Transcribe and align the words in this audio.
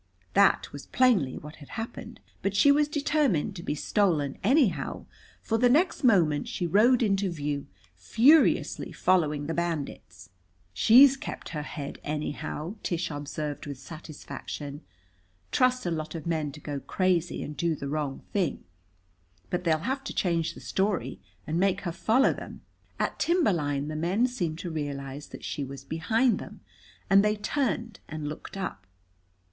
That 0.33 0.73
was 0.73 0.87
plainly 0.87 1.37
what 1.37 1.57
had 1.57 1.69
happened, 1.69 2.19
but 2.41 2.55
she 2.55 2.71
was 2.71 2.87
determined 2.87 3.55
to 3.55 3.61
be 3.61 3.75
stolen 3.75 4.39
anyhow, 4.43 5.05
for 5.43 5.59
the 5.59 5.69
next 5.69 6.03
moment 6.03 6.47
she 6.47 6.65
rode 6.65 7.03
into 7.03 7.29
view, 7.29 7.67
furiously 7.97 8.91
following 8.91 9.45
the 9.45 9.53
bandits. 9.53 10.31
"She's 10.73 11.15
kept 11.15 11.49
her 11.49 11.61
head 11.61 11.99
anyhow," 12.03 12.77
Tish 12.81 13.11
observed 13.11 13.67
with 13.67 13.77
satisfaction. 13.77 14.81
"Trust 15.51 15.85
a 15.85 15.91
lot 15.91 16.15
of 16.15 16.25
men 16.25 16.51
to 16.53 16.59
go 16.59 16.79
crazy 16.79 17.43
and 17.43 17.55
do 17.55 17.75
the 17.75 17.87
wrong 17.87 18.23
thing. 18.33 18.63
But 19.51 19.65
they'll 19.65 19.85
have 19.85 20.03
to 20.05 20.15
change 20.15 20.55
the 20.55 20.61
story 20.61 21.19
and 21.45 21.59
make 21.59 21.81
her 21.81 21.91
follow 21.91 22.33
them." 22.33 22.61
At 22.99 23.19
timber 23.19 23.53
line 23.53 23.87
the 23.87 23.95
men 23.95 24.25
seemed 24.25 24.57
to 24.61 24.71
realize 24.71 25.27
that 25.27 25.43
she 25.43 25.63
was 25.63 25.83
behind 25.83 26.39
them, 26.39 26.61
and 27.07 27.23
they 27.23 27.35
turned 27.35 27.99
and 28.09 28.27
looked 28.27 28.57
up. 28.57 28.87